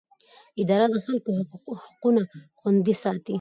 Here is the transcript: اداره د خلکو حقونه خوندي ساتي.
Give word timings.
اداره 0.61 0.85
د 0.93 0.95
خلکو 1.05 1.29
حقونه 1.81 2.21
خوندي 2.59 2.93
ساتي. 3.03 3.29